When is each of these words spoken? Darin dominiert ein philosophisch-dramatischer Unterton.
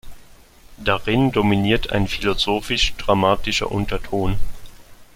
Darin 0.83 1.31
dominiert 1.31 1.91
ein 1.91 2.07
philosophisch-dramatischer 2.07 3.71
Unterton. 3.71 4.35